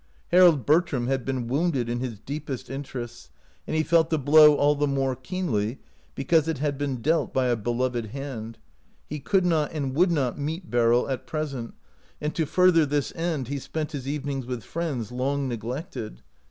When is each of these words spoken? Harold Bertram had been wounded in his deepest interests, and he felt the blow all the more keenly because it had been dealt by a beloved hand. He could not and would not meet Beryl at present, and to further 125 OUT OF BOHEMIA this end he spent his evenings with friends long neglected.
Harold 0.31 0.65
Bertram 0.65 1.05
had 1.05 1.23
been 1.23 1.47
wounded 1.47 1.87
in 1.87 1.99
his 1.99 2.17
deepest 2.19 2.71
interests, 2.71 3.29
and 3.67 3.75
he 3.75 3.83
felt 3.83 4.09
the 4.09 4.17
blow 4.17 4.55
all 4.55 4.73
the 4.73 4.87
more 4.87 5.15
keenly 5.15 5.77
because 6.15 6.47
it 6.47 6.57
had 6.57 6.75
been 6.75 7.03
dealt 7.03 7.31
by 7.35 7.45
a 7.45 7.55
beloved 7.55 8.07
hand. 8.07 8.57
He 9.07 9.19
could 9.19 9.45
not 9.45 9.71
and 9.71 9.93
would 9.93 10.09
not 10.11 10.39
meet 10.39 10.71
Beryl 10.71 11.07
at 11.07 11.27
present, 11.27 11.75
and 12.19 12.33
to 12.33 12.47
further 12.47 12.81
125 12.81 13.13
OUT 13.13 13.13
OF 13.13 13.21
BOHEMIA 13.21 13.35
this 13.37 13.37
end 13.37 13.47
he 13.49 13.59
spent 13.59 13.91
his 13.91 14.07
evenings 14.07 14.45
with 14.47 14.63
friends 14.63 15.11
long 15.11 15.47
neglected. 15.47 16.23